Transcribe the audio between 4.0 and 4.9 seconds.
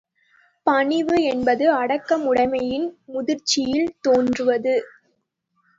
தோன்றுவது.